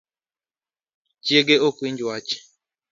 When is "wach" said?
2.07-2.31